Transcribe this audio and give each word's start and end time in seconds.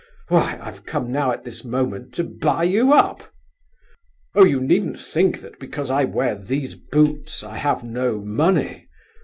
Why, 0.29 0.57
I've 0.59 0.83
come 0.87 1.11
now, 1.11 1.29
at 1.31 1.43
this 1.43 1.63
moment, 1.63 2.11
to 2.15 2.23
buy 2.23 2.63
you 2.63 2.91
up! 2.91 3.31
Oh, 4.33 4.43
you 4.43 4.59
needn't 4.59 4.99
think 4.99 5.41
that 5.41 5.59
because 5.59 5.91
I 5.91 6.05
wear 6.05 6.33
these 6.33 6.73
boots 6.73 7.43
I 7.43 7.57
have 7.57 7.83
no 7.83 8.19
money. 8.19 8.87